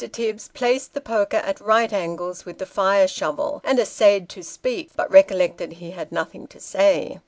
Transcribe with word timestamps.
Tibbs 0.11 0.49
placed 0.55 0.95
the 0.95 0.99
poker 0.99 1.37
at 1.37 1.61
right 1.61 1.93
angles 1.93 2.43
with 2.43 2.57
the 2.57 2.65
fire 2.65 3.07
shovel, 3.07 3.61
and 3.63 3.77
essayed 3.77 4.29
to 4.29 4.41
speak, 4.41 4.89
but 4.95 5.11
recollected 5.11 5.73
he 5.73 5.91
had 5.91 6.11
nothing 6.11 6.47
to 6.47 6.59
say. 6.59 7.19